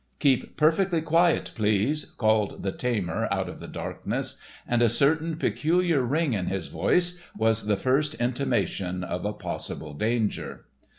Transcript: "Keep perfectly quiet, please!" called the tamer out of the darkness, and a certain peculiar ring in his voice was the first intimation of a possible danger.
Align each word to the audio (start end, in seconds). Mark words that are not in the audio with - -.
"Keep 0.17 0.57
perfectly 0.57 0.99
quiet, 0.99 1.51
please!" 1.53 2.05
called 2.17 2.63
the 2.63 2.71
tamer 2.71 3.27
out 3.29 3.47
of 3.47 3.59
the 3.59 3.67
darkness, 3.67 4.35
and 4.67 4.81
a 4.81 4.89
certain 4.89 5.35
peculiar 5.35 6.01
ring 6.01 6.33
in 6.33 6.47
his 6.47 6.69
voice 6.69 7.19
was 7.37 7.67
the 7.67 7.77
first 7.77 8.15
intimation 8.15 9.03
of 9.03 9.25
a 9.25 9.33
possible 9.33 9.93
danger. 9.93 10.65